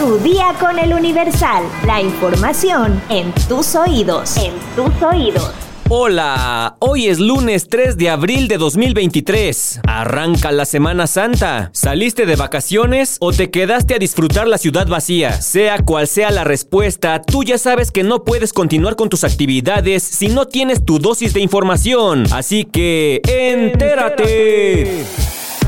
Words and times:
Tu 0.00 0.18
día 0.20 0.54
con 0.58 0.78
el 0.78 0.94
Universal. 0.94 1.62
La 1.84 2.00
información 2.00 3.02
en 3.10 3.34
tus 3.46 3.74
oídos. 3.74 4.34
En 4.38 4.54
tus 4.74 5.02
oídos. 5.02 5.52
Hola, 5.90 6.76
hoy 6.78 7.08
es 7.08 7.18
lunes 7.18 7.68
3 7.68 7.98
de 7.98 8.08
abril 8.08 8.48
de 8.48 8.56
2023. 8.56 9.80
Arranca 9.86 10.52
la 10.52 10.64
Semana 10.64 11.06
Santa. 11.06 11.68
¿Saliste 11.74 12.24
de 12.24 12.36
vacaciones 12.36 13.18
o 13.20 13.34
te 13.34 13.50
quedaste 13.50 13.94
a 13.94 13.98
disfrutar 13.98 14.48
la 14.48 14.56
ciudad 14.56 14.86
vacía? 14.86 15.32
Sea 15.42 15.80
cual 15.80 16.08
sea 16.08 16.30
la 16.30 16.44
respuesta, 16.44 17.20
tú 17.20 17.44
ya 17.44 17.58
sabes 17.58 17.90
que 17.90 18.02
no 18.02 18.24
puedes 18.24 18.54
continuar 18.54 18.96
con 18.96 19.10
tus 19.10 19.22
actividades 19.22 20.02
si 20.02 20.28
no 20.28 20.46
tienes 20.46 20.82
tu 20.82 20.98
dosis 20.98 21.34
de 21.34 21.40
información. 21.40 22.24
Así 22.32 22.64
que, 22.64 23.20
entérate. 23.26 25.04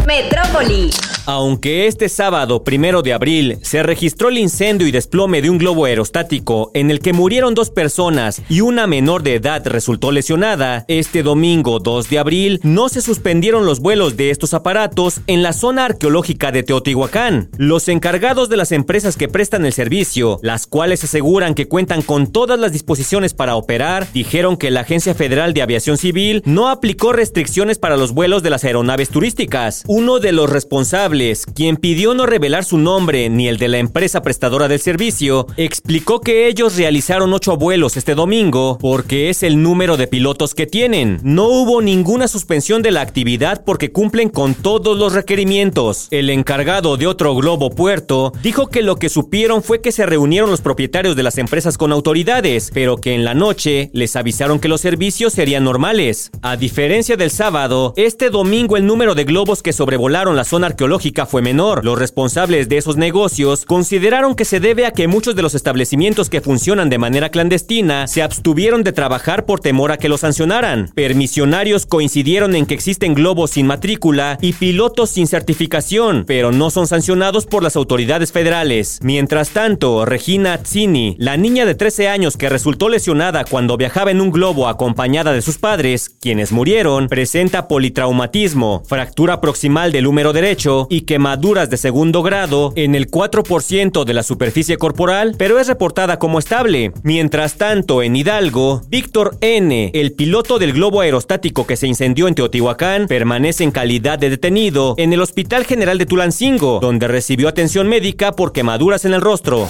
Metrópoli. 0.07 0.91
Aunque 1.25 1.87
este 1.87 2.09
sábado, 2.09 2.65
primero 2.65 3.03
de 3.03 3.13
abril, 3.13 3.59
se 3.63 3.85
registró 3.85 4.29
el 4.29 4.39
incendio 4.39 4.89
y 4.89 4.91
desplome 4.91 5.41
de 5.41 5.51
un 5.51 5.59
globo 5.59 5.85
aerostático 5.85 6.73
en 6.75 6.91
el 6.91 6.99
que 6.99 7.13
murieron 7.13 7.55
dos 7.55 7.71
personas 7.71 8.43
y 8.49 8.61
una 8.61 8.89
menor 8.89 9.23
de 9.23 9.37
edad 9.37 9.65
resultó 9.65 10.11
lesionada, 10.11 10.85
este 10.89 11.23
domingo 11.23 11.79
2 11.79 12.11
de 12.11 12.19
abril 12.19 12.61
no 12.65 12.89
se 12.89 13.01
suspendieron 13.01 13.67
los 13.67 13.79
vuelos 13.79 14.17
de 14.17 14.31
estos 14.31 14.53
aparatos 14.53 15.21
en 15.29 15.45
la 15.45 15.53
zona 15.53 15.85
arqueológica 15.85 16.51
de 16.51 16.65
Teotihuacán. 16.65 17.51
Los 17.57 17.87
encargados 17.89 18.49
de 18.49 18.57
las 18.57 18.73
empresas 18.73 19.17
que 19.17 19.29
prestan 19.29 19.65
el 19.65 19.73
servicio, 19.73 20.41
las 20.43 20.67
cuales 20.67 21.05
aseguran 21.05 21.55
que 21.55 21.69
cuentan 21.69 22.03
con 22.03 22.33
todas 22.33 22.59
las 22.59 22.73
disposiciones 22.73 23.33
para 23.33 23.55
operar, 23.55 24.09
dijeron 24.13 24.57
que 24.57 24.73
la 24.73 24.81
Agencia 24.81 25.15
Federal 25.15 25.55
de 25.55 25.63
Aviación 25.63 25.99
Civil 25.99 26.43
no 26.47 26.69
aplicó 26.69 27.13
restricciones 27.13 27.79
para 27.79 27.97
los 27.97 28.11
vuelos 28.11 28.43
de 28.43 28.51
las 28.51 28.65
aeronaves 28.65 29.09
turísticas. 29.09 29.85
Uno 29.87 30.19
de 30.19 30.33
los 30.33 30.51
responsables, 30.51 31.12
quien 31.55 31.77
pidió 31.77 32.15
no 32.15 32.25
revelar 32.25 32.65
su 32.65 32.79
nombre 32.79 33.29
ni 33.29 33.47
el 33.47 33.59
de 33.59 33.69
la 33.69 33.77
empresa 33.77 34.23
prestadora 34.23 34.67
del 34.67 34.81
servicio, 34.81 35.47
explicó 35.59 36.23
que 36.23 36.47
ellos 36.47 36.77
realizaron 36.77 37.35
ocho 37.35 37.59
vuelos 37.59 37.99
este 37.99 38.15
domingo 38.15 38.79
porque 38.81 39.29
es 39.29 39.43
el 39.43 39.63
número 39.63 39.99
de 39.99 40.07
pilotos 40.07 40.55
que 40.55 40.67
tienen. 40.67 41.21
No 41.23 41.49
hubo 41.49 41.83
ninguna 41.83 42.29
suspensión 42.29 42.81
de 42.81 42.93
la 42.93 43.03
actividad 43.03 43.63
porque 43.63 43.93
cumplen 43.93 44.31
con 44.31 44.55
todos 44.55 44.97
los 44.97 45.13
requerimientos. 45.13 46.09
El 46.11 46.31
encargado 46.31 46.97
de 46.97 47.07
otro 47.07 47.35
globo 47.35 47.69
puerto 47.69 48.33
dijo 48.43 48.69
que 48.69 48.81
lo 48.81 48.97
que 48.97 49.11
supieron 49.11 49.63
fue 49.63 49.83
que 49.83 49.93
se 49.93 50.07
reunieron 50.07 50.51
los 50.51 50.63
propietarios 50.63 51.15
de 51.15 51.25
las 51.25 51.37
empresas 51.37 51.77
con 51.77 51.93
autoridades, 51.93 52.71
pero 52.73 52.97
que 52.97 53.15
en 53.15 53.27
la 53.27 53.35
noche 53.35 53.91
les 53.93 54.17
avisaron 54.17 54.61
que 54.61 54.69
los 54.69 54.81
servicios 54.81 55.35
serían 55.35 55.65
normales. 55.65 56.31
A 56.41 56.57
diferencia 56.57 57.19
del 57.19 57.31
sábado, 57.31 57.93
este 57.97 58.31
domingo 58.31 58.79
el 58.79 58.87
número 58.87 59.15
de 59.15 59.25
globos 59.25 59.63
que 59.63 59.75
sobrevolaron 59.75 60.37
la 60.37 60.45
zona 60.45 60.69
arqueológica 60.69 61.02
fue 61.27 61.43
menor. 61.43 61.85
Los 61.85 61.99
responsables 61.99 62.69
de 62.69 62.77
esos 62.79 62.97
negocios 62.97 63.65
consideraron 63.65 64.35
que 64.35 64.45
se 64.45 64.61
debe 64.61 64.87
a 64.87 64.93
que 64.93 65.09
muchos 65.09 65.35
de 65.35 65.43
los 65.43 65.55
establecimientos 65.55 66.31
que 66.31 66.41
funcionan 66.41 66.89
de 66.91 66.99
manera 66.99 67.31
clandestina 67.31 68.07
se 68.07 68.23
abstuvieron 68.23 68.85
de 68.85 68.93
trabajar 68.93 69.45
por 69.45 69.61
temor 69.61 69.91
a 69.91 69.99
que 69.99 70.09
los 70.09 70.21
sancionaran. 70.21 70.91
Permisionarios 70.95 71.87
coincidieron 71.87 72.55
en 72.55 72.67
que 72.67 72.75
existen 72.75 73.15
globos 73.15 73.53
sin 73.53 73.67
matrícula 73.67 74.39
y 74.41 74.53
pilotos 74.53 75.11
sin 75.11 75.27
certificación, 75.27 76.25
pero 76.27 76.53
no 76.53 76.71
son 76.71 76.87
sancionados 76.87 77.47
por 77.47 77.63
las 77.63 77.77
autoridades 77.77 78.31
federales. 78.31 79.01
Mientras 79.03 79.51
tanto, 79.51 80.05
Regina 80.05 80.63
Tzini, 80.63 81.17
la 81.19 81.37
niña 81.37 81.67
de 81.67 81.75
13 81.75 82.09
años 82.09 82.37
que 82.37 82.49
resultó 82.49 82.89
lesionada 82.89 83.45
cuando 83.45 83.77
viajaba 83.77 84.13
en 84.13 84.21
un 84.21 84.31
globo 84.31 84.69
acompañada 84.69 85.33
de 85.33 85.43
sus 85.43 85.59
padres, 85.59 86.11
quienes 86.21 86.53
murieron, 86.53 87.09
presenta 87.09 87.67
politraumatismo, 87.67 88.83
fractura 88.87 89.41
proximal 89.41 89.91
del 89.91 90.07
húmero 90.07 90.33
derecho 90.33 90.87
y 90.93 91.03
quemaduras 91.03 91.71
de 91.71 91.79
segundo 91.79 92.23
grado 92.23 92.75
en 92.77 92.95
el 92.95 93.11
4% 93.11 94.05
de 94.05 94.13
la 94.13 94.23
superficie 94.23 94.77
corporal, 94.77 95.35
pero 95.39 95.59
es 95.59 95.67
reportada 95.67 96.19
como 96.19 96.39
estable. 96.39 96.93
Mientras 97.03 97.55
tanto, 97.55 98.03
en 98.03 98.15
Hidalgo, 98.15 98.83
Víctor 98.89 99.39
N., 99.41 99.91
el 99.95 100.13
piloto 100.13 100.59
del 100.59 100.75
globo 100.75 101.01
aerostático 101.01 101.67
que 101.67 101.79
se 101.79 101.87
incendió 101.87 102.29
en 102.29 102.35
Teotihuacán, 102.35 103.07
permanece 103.07 103.65
en 103.65 103.71
calidad 103.71 104.19
de 104.19 104.29
detenido 104.29 104.95
en 104.99 105.15
el 105.15 105.23
Hospital 105.23 105.65
General 105.65 105.97
de 105.97 106.05
Tulancingo, 106.05 106.79
donde 106.81 107.09
recibió 107.09 107.49
atención 107.49 107.89
médica 107.89 108.33
por 108.33 108.53
quemaduras 108.53 109.07
en 109.07 109.15
el 109.15 109.23
rostro. 109.23 109.67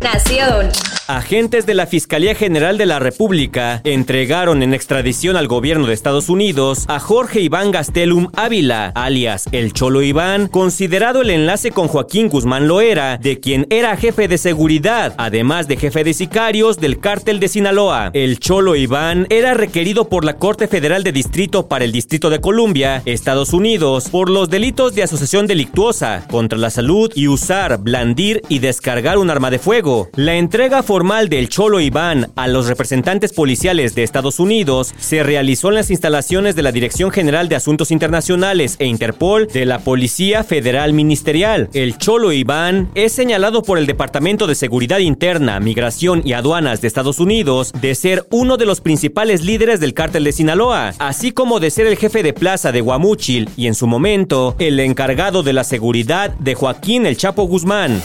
Nación. 0.00 0.70
Agentes 1.16 1.66
de 1.66 1.74
la 1.74 1.86
Fiscalía 1.86 2.34
General 2.34 2.78
de 2.78 2.86
la 2.86 2.98
República 2.98 3.82
entregaron 3.84 4.62
en 4.62 4.72
extradición 4.72 5.36
al 5.36 5.46
gobierno 5.46 5.86
de 5.86 5.92
Estados 5.92 6.30
Unidos 6.30 6.86
a 6.88 7.00
Jorge 7.00 7.42
Iván 7.42 7.70
Gastelum 7.70 8.28
Ávila, 8.34 8.92
alias 8.94 9.44
El 9.52 9.74
Cholo 9.74 10.00
Iván, 10.00 10.48
considerado 10.48 11.20
el 11.20 11.28
enlace 11.28 11.70
con 11.70 11.88
Joaquín 11.88 12.30
Guzmán 12.30 12.66
Loera, 12.66 13.18
de 13.18 13.40
quien 13.40 13.66
era 13.68 13.94
jefe 13.98 14.26
de 14.26 14.38
seguridad, 14.38 15.14
además 15.18 15.68
de 15.68 15.76
jefe 15.76 16.02
de 16.02 16.14
sicarios 16.14 16.78
del 16.78 16.98
cártel 16.98 17.40
de 17.40 17.48
Sinaloa. 17.48 18.10
El 18.14 18.38
Cholo 18.38 18.74
Iván 18.74 19.26
era 19.28 19.52
requerido 19.52 20.08
por 20.08 20.24
la 20.24 20.38
Corte 20.38 20.66
Federal 20.66 21.04
de 21.04 21.12
Distrito 21.12 21.68
para 21.68 21.84
el 21.84 21.92
Distrito 21.92 22.30
de 22.30 22.40
Columbia, 22.40 23.02
Estados 23.04 23.52
Unidos, 23.52 24.08
por 24.08 24.30
los 24.30 24.48
delitos 24.48 24.94
de 24.94 25.02
asociación 25.02 25.46
delictuosa 25.46 26.26
contra 26.30 26.58
la 26.58 26.70
salud 26.70 27.12
y 27.14 27.28
usar, 27.28 27.76
blandir 27.82 28.40
y 28.48 28.60
descargar 28.60 29.18
un 29.18 29.28
arma 29.28 29.50
de 29.50 29.58
fuego. 29.58 30.08
La 30.14 30.36
entrega 30.36 30.82
formal 31.02 31.28
del 31.28 31.48
Cholo 31.48 31.80
Iván 31.80 32.30
a 32.36 32.46
los 32.46 32.68
representantes 32.68 33.32
policiales 33.32 33.96
de 33.96 34.04
Estados 34.04 34.38
Unidos 34.38 34.94
se 35.00 35.24
realizó 35.24 35.70
en 35.70 35.74
las 35.74 35.90
instalaciones 35.90 36.54
de 36.54 36.62
la 36.62 36.70
Dirección 36.70 37.10
General 37.10 37.48
de 37.48 37.56
Asuntos 37.56 37.90
Internacionales 37.90 38.76
e 38.78 38.86
Interpol 38.86 39.48
de 39.48 39.66
la 39.66 39.80
Policía 39.80 40.44
Federal 40.44 40.92
Ministerial. 40.92 41.68
El 41.72 41.98
Cholo 41.98 42.30
Iván 42.30 42.88
es 42.94 43.10
señalado 43.10 43.64
por 43.64 43.78
el 43.78 43.86
Departamento 43.86 44.46
de 44.46 44.54
Seguridad 44.54 45.00
Interna, 45.00 45.58
Migración 45.58 46.22
y 46.24 46.34
Aduanas 46.34 46.80
de 46.80 46.86
Estados 46.86 47.18
Unidos 47.18 47.72
de 47.80 47.96
ser 47.96 48.24
uno 48.30 48.56
de 48.56 48.66
los 48.66 48.80
principales 48.80 49.42
líderes 49.42 49.80
del 49.80 49.94
cártel 49.94 50.22
de 50.22 50.30
Sinaloa, 50.30 50.94
así 51.00 51.32
como 51.32 51.58
de 51.58 51.72
ser 51.72 51.88
el 51.88 51.96
jefe 51.96 52.22
de 52.22 52.32
plaza 52.32 52.70
de 52.70 52.80
Guamúchil 52.80 53.50
y 53.56 53.66
en 53.66 53.74
su 53.74 53.88
momento 53.88 54.54
el 54.60 54.78
encargado 54.78 55.42
de 55.42 55.52
la 55.52 55.64
seguridad 55.64 56.30
de 56.38 56.54
Joaquín 56.54 57.06
El 57.06 57.16
Chapo 57.16 57.42
Guzmán. 57.42 58.00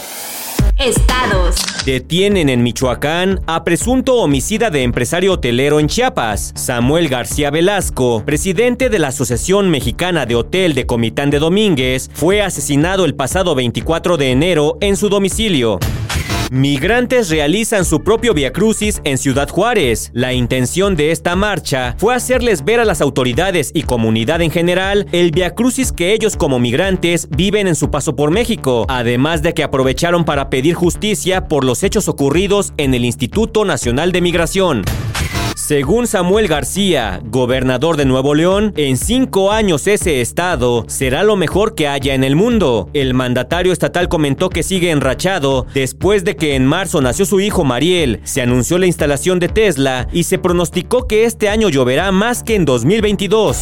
Estados. 0.80 1.56
Detienen 1.86 2.50
en 2.50 2.64
Michoacán 2.64 3.40
a 3.48 3.64
presunto 3.64 4.16
homicida 4.16 4.70
de 4.70 4.84
empresario 4.84 5.34
hotelero 5.34 5.80
en 5.80 5.88
Chiapas, 5.88 6.54
Samuel 6.56 7.10
García 7.10 7.50
Velasco, 7.50 8.24
presidente 8.26 8.90
de 8.90 9.00
la 9.00 9.08
Asociación 9.08 9.70
Mexicana 9.70 10.26
de 10.26 10.36
Hotel 10.36 10.74
de 10.74 10.86
Comitán 10.86 11.30
de 11.30 11.40
Domínguez, 11.40 12.10
fue 12.14 12.42
asesinado 12.42 13.06
el 13.06 13.16
pasado 13.16 13.56
24 13.56 14.18
de 14.18 14.32
enero 14.32 14.78
en 14.82 14.98
su 14.98 15.10
domicilio. 15.10 15.80
Migrantes 16.50 17.30
realizan 17.30 17.84
su 17.84 18.04
propio 18.04 18.34
viacrucis 18.34 19.02
en 19.04 19.18
Ciudad 19.18 19.50
Juárez. 19.50 20.12
La 20.14 20.32
intención 20.32 20.96
de 20.96 21.12
esta 21.12 21.36
marcha 21.36 21.96
fue 21.98 22.16
hacerles 22.16 22.64
ver 22.64 22.80
a 22.80 22.86
las 22.86 23.02
autoridades 23.02 23.72
y 23.74 23.84
comunidad 23.84 24.42
en 24.42 24.50
general 24.50 25.08
el 25.12 25.32
viacrucis 25.32 25.92
que 25.92 26.14
ellos 26.14 26.38
como 26.38 26.58
migrantes 26.58 27.28
viven 27.30 27.68
en 27.68 27.76
su 27.76 27.92
paso 27.92 28.16
por 28.16 28.32
México, 28.32 28.86
además 28.88 29.42
de 29.42 29.54
que 29.54 29.64
aprovecharon 29.64 30.24
para 30.24 30.50
pedir 30.50 30.74
justicia 30.74 31.50
por 31.50 31.66
los 31.66 31.84
hechos 31.84 32.08
ocurridos 32.08 32.72
en 32.78 32.94
el 32.94 33.04
Instituto 33.04 33.66
Nacional 33.66 34.14
de 34.14 34.22
Migración. 34.22 34.84
Según 35.58 36.06
Samuel 36.06 36.48
García, 36.48 37.20
gobernador 37.26 37.98
de 37.98 38.06
Nuevo 38.06 38.36
León, 38.36 38.74
en 38.78 38.96
cinco 38.96 39.52
años 39.52 39.88
ese 39.88 40.22
estado 40.22 40.86
será 40.88 41.24
lo 41.24 41.36
mejor 41.36 41.74
que 41.74 41.88
haya 41.88 42.14
en 42.14 42.24
el 42.24 42.36
mundo. 42.36 42.92
El 42.94 43.16
mandatario 43.16 43.74
estatal 43.74 44.08
comentó 44.08 44.50
que 44.50 44.62
sigue 44.62 44.92
enrachado 44.92 45.66
después 45.74 46.24
de 46.24 46.36
que 46.36 46.54
en 46.54 46.68
marzo 46.68 47.02
nació 47.02 47.26
su 47.26 47.40
hijo 47.40 47.64
Mariel, 47.64 48.22
se 48.24 48.44
anunció 48.44 48.78
la 48.78 48.86
instalación 48.86 49.40
de 49.40 49.50
Tesla 49.50 50.08
y 50.14 50.26
se 50.26 50.38
pronosticó 50.38 51.08
que 51.08 51.26
este 51.26 51.50
año 51.50 51.70
lloverá 51.70 52.12
más 52.12 52.44
que 52.44 52.54
en 52.54 52.64
2022. 52.64 53.58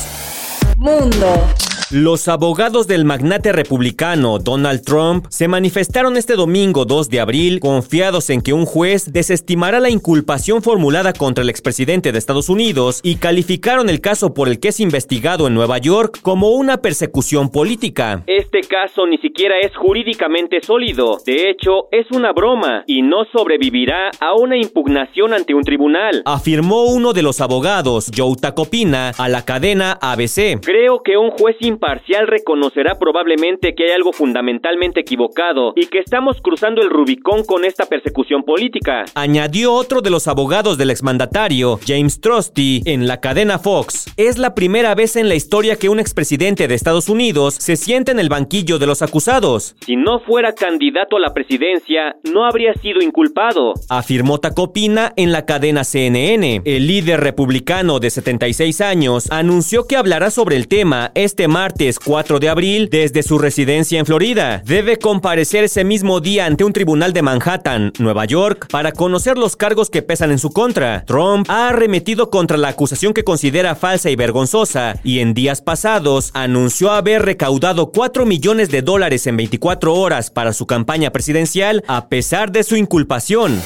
Mundo. 0.75 1.47
Los 1.91 2.27
abogados 2.27 2.87
del 2.87 3.05
magnate 3.05 3.51
republicano 3.51 4.39
Donald 4.39 4.81
Trump 4.83 5.27
se 5.29 5.47
manifestaron 5.47 6.17
este 6.17 6.33
domingo 6.33 6.83
2 6.83 7.09
de 7.09 7.19
abril 7.19 7.59
confiados 7.59 8.31
en 8.31 8.41
que 8.41 8.53
un 8.53 8.65
juez 8.65 9.13
desestimará 9.13 9.79
la 9.79 9.91
inculpación 9.91 10.63
formulada 10.63 11.13
contra 11.13 11.43
el 11.43 11.49
expresidente 11.51 12.11
de 12.11 12.17
Estados 12.17 12.49
Unidos 12.49 13.01
y 13.03 13.17
calificaron 13.17 13.87
el 13.87 14.01
caso 14.01 14.33
por 14.33 14.49
el 14.49 14.59
que 14.59 14.69
es 14.69 14.79
investigado 14.79 15.45
en 15.45 15.53
Nueva 15.53 15.77
York 15.77 16.17
como 16.23 16.49
una 16.49 16.77
persecución 16.77 17.49
política. 17.49 18.23
Este 18.55 18.69
caso 18.69 19.05
ni 19.05 19.17
siquiera 19.17 19.55
es 19.59 19.75
jurídicamente 19.75 20.61
sólido, 20.61 21.17
de 21.25 21.49
hecho 21.49 21.89
es 21.91 22.09
una 22.11 22.31
broma 22.31 22.85
y 22.87 23.01
no 23.01 23.25
sobrevivirá 23.25 24.11
a 24.21 24.33
una 24.33 24.55
impugnación 24.55 25.33
ante 25.33 25.53
un 25.53 25.63
tribunal, 25.63 26.21
afirmó 26.23 26.85
uno 26.85 27.11
de 27.11 27.21
los 27.21 27.41
abogados, 27.41 28.09
Joe 28.15 28.37
Tacopina, 28.39 29.11
a 29.17 29.27
la 29.27 29.43
cadena 29.43 29.97
ABC. 29.99 30.61
Creo 30.61 31.03
que 31.03 31.17
un 31.17 31.31
juez 31.31 31.57
imparcial 31.59 32.27
reconocerá 32.27 32.97
probablemente 32.97 33.75
que 33.75 33.87
hay 33.87 33.91
algo 33.91 34.13
fundamentalmente 34.13 35.01
equivocado 35.01 35.73
y 35.75 35.87
que 35.87 35.99
estamos 35.99 36.39
cruzando 36.41 36.81
el 36.81 36.89
Rubicón 36.89 37.43
con 37.43 37.65
esta 37.65 37.87
persecución 37.87 38.43
política. 38.43 39.03
Añadió 39.15 39.73
otro 39.73 39.99
de 39.99 40.11
los 40.11 40.29
abogados 40.29 40.77
del 40.77 40.91
exmandatario, 40.91 41.77
James 41.85 42.21
Trusty, 42.21 42.83
en 42.85 43.05
la 43.05 43.19
cadena 43.19 43.59
Fox. 43.59 44.05
Es 44.15 44.37
la 44.37 44.55
primera 44.55 44.95
vez 44.95 45.17
en 45.17 45.27
la 45.27 45.35
historia 45.35 45.75
que 45.75 45.89
un 45.89 45.99
expresidente 45.99 46.69
de 46.69 46.75
Estados 46.75 47.09
Unidos 47.09 47.55
se 47.55 47.75
siente 47.75 48.13
en 48.13 48.19
el 48.19 48.29
banquillo 48.45 48.77
de 48.77 48.85
los 48.85 49.01
acusados. 49.01 49.75
Si 49.83 49.95
no 49.95 50.19
fuera 50.19 50.53
candidato 50.53 51.17
a 51.17 51.19
la 51.19 51.33
presidencia, 51.33 52.15
no 52.31 52.45
habría 52.45 52.73
sido 52.75 53.01
inculpado, 53.01 53.73
afirmó 53.89 54.39
Tacopina 54.39 55.13
en 55.15 55.31
la 55.31 55.45
cadena 55.45 55.83
CNN. 55.83 56.61
El 56.63 56.85
líder 56.85 57.21
republicano 57.21 57.99
de 57.99 58.11
76 58.11 58.81
años 58.81 59.31
anunció 59.31 59.87
que 59.87 59.95
hablará 59.95 60.29
sobre 60.29 60.57
el 60.57 60.67
tema 60.67 61.11
este 61.15 61.47
martes 61.47 61.97
4 61.97 62.39
de 62.39 62.49
abril 62.49 62.89
desde 62.91 63.23
su 63.23 63.39
residencia 63.39 63.99
en 63.99 64.05
Florida. 64.05 64.61
Debe 64.63 64.99
comparecer 64.99 65.63
ese 65.63 65.83
mismo 65.83 66.19
día 66.19 66.45
ante 66.45 66.63
un 66.63 66.73
tribunal 66.73 67.13
de 67.13 67.23
Manhattan, 67.23 67.93
Nueva 67.97 68.25
York, 68.25 68.67
para 68.69 68.91
conocer 68.91 69.39
los 69.39 69.55
cargos 69.55 69.89
que 69.89 70.03
pesan 70.03 70.29
en 70.29 70.37
su 70.37 70.51
contra. 70.51 71.03
Trump 71.05 71.47
ha 71.49 71.69
arremetido 71.69 72.29
contra 72.29 72.57
la 72.57 72.67
acusación 72.67 73.13
que 73.13 73.23
considera 73.23 73.73
falsa 73.73 74.11
y 74.11 74.15
vergonzosa 74.15 74.99
y 75.03 75.19
en 75.19 75.33
días 75.33 75.63
pasados 75.63 76.29
anunció 76.35 76.91
haber 76.91 77.23
recaudado 77.23 77.91
4 77.91 78.27
millones 78.27 78.34
de 78.69 78.81
dólares 78.81 79.27
en 79.27 79.37
24 79.37 79.93
horas 79.93 80.29
para 80.29 80.53
su 80.53 80.65
campaña 80.65 81.11
presidencial 81.11 81.83
a 81.87 82.07
pesar 82.07 82.51
de 82.51 82.63
su 82.63 82.75
inculpación. 82.75 83.61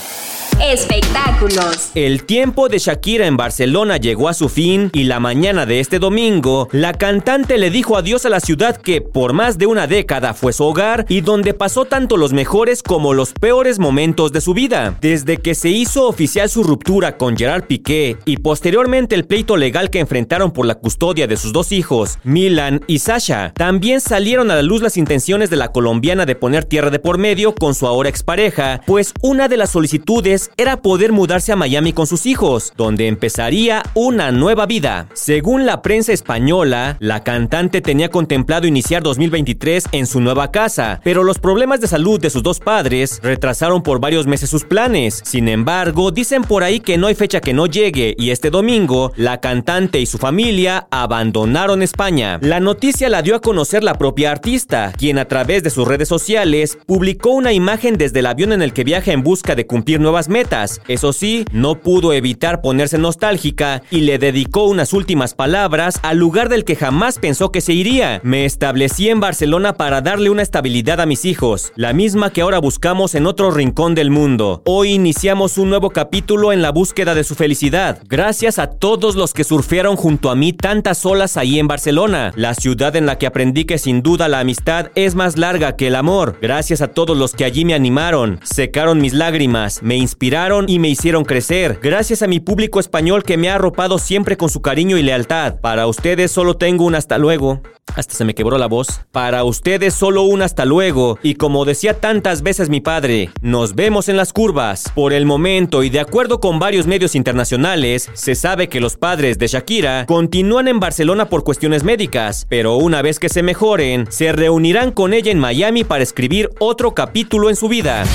Espectáculos. 0.61 1.91
El 1.95 2.25
tiempo 2.25 2.67
de 2.67 2.79
Shakira 2.79 3.25
en 3.27 3.37
Barcelona 3.37 3.95
llegó 3.95 4.27
a 4.27 4.33
su 4.33 4.49
fin 4.49 4.89
y 4.93 5.05
la 5.05 5.21
mañana 5.21 5.65
de 5.65 5.79
este 5.79 5.99
domingo, 5.99 6.67
la 6.73 6.91
cantante 6.93 7.57
le 7.57 7.69
dijo 7.69 7.95
adiós 7.95 8.25
a 8.25 8.29
la 8.29 8.41
ciudad 8.41 8.75
que 8.75 8.99
por 8.99 9.31
más 9.31 9.57
de 9.57 9.67
una 9.67 9.87
década 9.87 10.33
fue 10.33 10.51
su 10.51 10.65
hogar 10.65 11.05
y 11.07 11.21
donde 11.21 11.53
pasó 11.53 11.85
tanto 11.85 12.17
los 12.17 12.33
mejores 12.33 12.83
como 12.83 13.13
los 13.13 13.31
peores 13.31 13.79
momentos 13.79 14.33
de 14.33 14.41
su 14.41 14.53
vida. 14.53 14.97
Desde 14.99 15.37
que 15.37 15.55
se 15.55 15.69
hizo 15.69 16.07
oficial 16.07 16.49
su 16.49 16.63
ruptura 16.63 17.17
con 17.17 17.37
Gerard 17.37 17.63
Piqué 17.63 18.17
y 18.25 18.37
posteriormente 18.37 19.15
el 19.15 19.25
pleito 19.25 19.55
legal 19.55 19.89
que 19.89 19.99
enfrentaron 19.99 20.51
por 20.51 20.65
la 20.65 20.75
custodia 20.75 21.25
de 21.25 21.37
sus 21.37 21.53
dos 21.53 21.71
hijos, 21.71 22.19
Milan 22.23 22.81
y 22.85 22.99
Sasha, 22.99 23.53
también 23.55 24.01
salieron 24.01 24.51
a 24.51 24.55
la 24.55 24.61
luz 24.61 24.81
las 24.81 24.97
intenciones 24.97 25.49
de 25.49 25.55
la 25.55 25.71
colombiana 25.71 26.25
de 26.25 26.35
poner 26.35 26.65
tierra 26.65 26.89
de 26.89 26.99
por 26.99 27.17
medio 27.17 27.55
con 27.55 27.73
su 27.73 27.87
ahora 27.87 28.09
expareja, 28.09 28.81
pues 28.85 29.13
una 29.21 29.47
de 29.47 29.55
las 29.55 29.69
solicitudes 29.69 30.48
era 30.57 30.81
poder 30.81 31.11
mudarse 31.11 31.51
a 31.51 31.55
Miami 31.55 31.93
con 31.93 32.07
sus 32.07 32.25
hijos, 32.25 32.73
donde 32.75 33.07
empezaría 33.07 33.83
una 33.93 34.31
nueva 34.31 34.65
vida. 34.65 35.07
Según 35.13 35.65
la 35.65 35.81
prensa 35.81 36.13
española, 36.13 36.97
la 36.99 37.23
cantante 37.23 37.81
tenía 37.81 38.09
contemplado 38.09 38.67
iniciar 38.67 39.03
2023 39.03 39.85
en 39.91 40.07
su 40.07 40.21
nueva 40.21 40.51
casa, 40.51 40.99
pero 41.03 41.23
los 41.23 41.39
problemas 41.39 41.81
de 41.81 41.87
salud 41.87 42.19
de 42.19 42.29
sus 42.29 42.43
dos 42.43 42.59
padres 42.59 43.19
retrasaron 43.21 43.83
por 43.83 43.99
varios 43.99 44.27
meses 44.27 44.49
sus 44.49 44.63
planes. 44.63 45.21
Sin 45.23 45.47
embargo, 45.47 46.11
dicen 46.11 46.43
por 46.43 46.63
ahí 46.63 46.79
que 46.79 46.97
no 46.97 47.07
hay 47.07 47.15
fecha 47.15 47.41
que 47.41 47.53
no 47.53 47.67
llegue 47.67 48.15
y 48.17 48.31
este 48.31 48.49
domingo 48.49 49.11
la 49.15 49.39
cantante 49.39 49.99
y 49.99 50.05
su 50.05 50.17
familia 50.17 50.87
abandonaron 50.91 51.83
España. 51.83 52.39
La 52.41 52.59
noticia 52.59 53.09
la 53.09 53.21
dio 53.21 53.35
a 53.35 53.41
conocer 53.41 53.83
la 53.83 53.95
propia 53.95 54.31
artista, 54.31 54.93
quien 54.97 55.19
a 55.19 55.25
través 55.25 55.63
de 55.63 55.69
sus 55.69 55.87
redes 55.87 56.07
sociales 56.07 56.77
publicó 56.85 57.31
una 57.31 57.53
imagen 57.53 57.97
desde 57.97 58.19
el 58.19 58.25
avión 58.25 58.51
en 58.51 58.61
el 58.61 58.73
que 58.73 58.83
viaja 58.83 59.11
en 59.11 59.23
busca 59.23 59.55
de 59.55 59.67
cumplir 59.67 59.99
nuevas 59.99 60.27
metas 60.29 60.38
eso 60.87 61.11
sí, 61.11 61.43
no 61.51 61.81
pudo 61.81 62.13
evitar 62.13 62.61
ponerse 62.61 62.97
nostálgica 62.97 63.81
y 63.91 64.01
le 64.01 64.17
dedicó 64.17 64.65
unas 64.65 64.93
últimas 64.93 65.33
palabras 65.33 65.99
al 66.01 66.17
lugar 66.17 66.47
del 66.47 66.63
que 66.63 66.77
jamás 66.77 67.19
pensó 67.19 67.51
que 67.51 67.59
se 67.59 67.73
iría. 67.73 68.21
Me 68.23 68.45
establecí 68.45 69.09
en 69.09 69.19
Barcelona 69.19 69.73
para 69.73 69.99
darle 69.99 70.29
una 70.29 70.41
estabilidad 70.41 71.01
a 71.01 71.05
mis 71.05 71.25
hijos, 71.25 71.73
la 71.75 71.91
misma 71.91 72.31
que 72.31 72.39
ahora 72.39 72.59
buscamos 72.59 73.15
en 73.15 73.27
otro 73.27 73.51
rincón 73.51 73.95
del 73.95 74.11
mundo. 74.11 74.61
Hoy 74.65 74.93
iniciamos 74.93 75.57
un 75.57 75.69
nuevo 75.69 75.89
capítulo 75.89 76.53
en 76.53 76.61
la 76.61 76.71
búsqueda 76.71 77.15
de 77.15 77.25
su 77.25 77.35
felicidad. 77.35 77.99
Gracias 78.07 78.59
a 78.59 78.67
todos 78.67 79.15
los 79.15 79.33
que 79.33 79.43
surfearon 79.43 79.97
junto 79.97 80.29
a 80.29 80.35
mí 80.35 80.53
tantas 80.53 81.05
olas 81.05 81.35
ahí 81.35 81.59
en 81.59 81.67
Barcelona, 81.67 82.31
la 82.37 82.53
ciudad 82.53 82.95
en 82.95 83.05
la 83.05 83.17
que 83.17 83.27
aprendí 83.27 83.65
que 83.65 83.77
sin 83.77 84.01
duda 84.01 84.29
la 84.29 84.39
amistad 84.39 84.87
es 84.95 85.15
más 85.15 85.37
larga 85.37 85.75
que 85.75 85.87
el 85.87 85.95
amor. 85.95 86.37
Gracias 86.41 86.81
a 86.81 86.87
todos 86.87 87.17
los 87.17 87.33
que 87.33 87.43
allí 87.43 87.65
me 87.65 87.73
animaron, 87.73 88.39
secaron 88.43 89.01
mis 89.01 89.13
lágrimas, 89.13 89.83
me 89.83 89.97
inspiraron 89.97 90.28
y 90.67 90.77
me 90.77 90.89
hicieron 90.89 91.25
crecer. 91.25 91.79
Gracias 91.81 92.21
a 92.21 92.27
mi 92.27 92.39
público 92.39 92.79
español 92.79 93.23
que 93.23 93.35
me 93.35 93.49
ha 93.49 93.55
arropado 93.55 93.97
siempre 93.97 94.37
con 94.37 94.49
su 94.49 94.61
cariño 94.61 94.95
y 94.97 95.01
lealtad. 95.01 95.59
Para 95.59 95.87
ustedes 95.87 96.29
solo 96.29 96.55
tengo 96.55 96.85
un 96.85 96.93
hasta 96.93 97.17
luego. 97.17 97.61
Hasta 97.95 98.13
se 98.13 98.25
me 98.25 98.35
quebró 98.35 98.59
la 98.59 98.67
voz. 98.67 99.01
Para 99.11 99.43
ustedes 99.43 99.95
solo 99.95 100.21
un 100.21 100.43
hasta 100.43 100.65
luego. 100.65 101.17
Y 101.23 101.33
como 101.33 101.65
decía 101.65 101.99
tantas 101.99 102.43
veces 102.43 102.69
mi 102.69 102.79
padre, 102.79 103.31
nos 103.41 103.73
vemos 103.73 104.07
en 104.07 104.17
las 104.17 104.31
curvas. 104.31 104.91
Por 104.93 105.13
el 105.13 105.25
momento 105.25 105.81
y 105.81 105.89
de 105.89 105.99
acuerdo 105.99 106.39
con 106.39 106.59
varios 106.59 106.85
medios 106.85 107.15
internacionales, 107.15 108.11
se 108.13 108.35
sabe 108.35 108.69
que 108.69 108.79
los 108.79 108.97
padres 108.97 109.39
de 109.39 109.47
Shakira 109.47 110.05
continúan 110.05 110.67
en 110.67 110.79
Barcelona 110.79 111.27
por 111.27 111.43
cuestiones 111.43 111.83
médicas, 111.83 112.45
pero 112.47 112.75
una 112.75 113.01
vez 113.01 113.17
que 113.17 113.29
se 113.29 113.41
mejoren, 113.41 114.05
se 114.11 114.31
reunirán 114.31 114.91
con 114.91 115.13
ella 115.13 115.31
en 115.31 115.39
Miami 115.39 115.83
para 115.83 116.03
escribir 116.03 116.51
otro 116.59 116.93
capítulo 116.93 117.49
en 117.49 117.55
su 117.55 117.67
vida. 117.67 118.05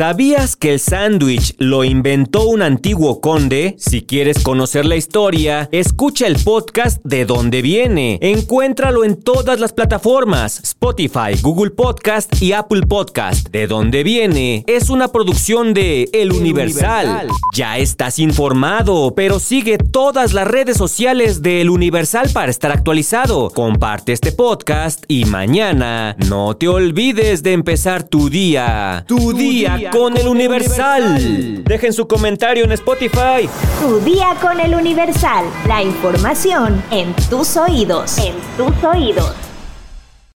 ¿Sabías 0.00 0.56
que 0.56 0.72
el 0.72 0.80
sándwich 0.80 1.54
lo 1.58 1.84
inventó 1.84 2.48
un 2.48 2.62
antiguo 2.62 3.20
conde? 3.20 3.76
Si 3.76 4.00
quieres 4.00 4.42
conocer 4.42 4.86
la 4.86 4.96
historia, 4.96 5.68
escucha 5.72 6.26
el 6.26 6.42
podcast 6.42 7.04
de 7.04 7.26
dónde 7.26 7.60
viene. 7.60 8.18
Encuéntralo 8.22 9.04
en 9.04 9.20
todas 9.20 9.60
las 9.60 9.74
plataformas, 9.74 10.58
Spotify, 10.60 11.38
Google 11.42 11.72
Podcast 11.72 12.40
y 12.40 12.54
Apple 12.54 12.86
Podcast. 12.88 13.50
De 13.50 13.66
dónde 13.66 14.02
viene 14.02 14.64
es 14.66 14.88
una 14.88 15.08
producción 15.08 15.74
de 15.74 16.08
El, 16.14 16.32
Universal. 16.32 17.06
Universal. 17.06 17.28
Ya 17.54 17.76
estás 17.76 18.18
informado, 18.18 19.12
pero 19.14 19.38
sigue 19.38 19.76
todas 19.76 20.32
las 20.32 20.48
redes 20.48 20.78
sociales 20.78 21.42
de 21.42 21.60
El 21.60 21.68
Universal 21.68 22.30
para 22.32 22.50
estar 22.50 22.72
actualizado. 22.72 23.50
Comparte 23.50 24.14
este 24.14 24.32
podcast 24.32 25.04
y 25.08 25.26
mañana 25.26 26.16
no 26.26 26.56
te 26.56 26.68
olvides 26.68 27.42
de 27.42 27.52
empezar 27.52 28.02
tu 28.02 28.30
día. 28.30 29.04
Tu, 29.06 29.34
día 29.34 29.89
con 29.90 30.16
el 30.16 30.28
Universal. 30.28 31.62
Dejen 31.64 31.92
su 31.92 32.06
comentario 32.06 32.64
en 32.64 32.72
Spotify. 32.72 33.48
Tu 33.80 34.00
día 34.00 34.36
con 34.40 34.60
el 34.60 34.74
Universal. 34.74 35.44
La 35.66 35.82
información 35.82 36.82
en 36.90 37.14
tus 37.28 37.56
oídos. 37.56 38.18
En 38.18 38.34
tus 38.56 38.84
oídos. 38.84 39.49